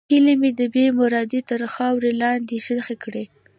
[0.11, 3.25] هیلې مې د بېمرادۍ تر خاورو لاندې ښخې دي.